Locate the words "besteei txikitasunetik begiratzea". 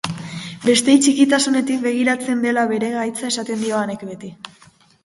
0.69-2.39